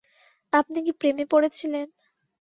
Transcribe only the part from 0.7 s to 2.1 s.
কি প্রেমে পড়েছিলেন?